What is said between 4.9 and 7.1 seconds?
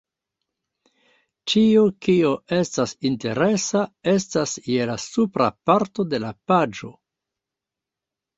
la supra parto de la paĝo